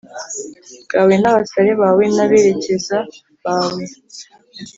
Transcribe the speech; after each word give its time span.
bwawe 0.83 1.13
n 1.21 1.25
abasare 1.31 1.71
bawe 1.81 2.03
n 2.15 2.17
aberekeza 2.23 2.97
bawe 3.43 3.83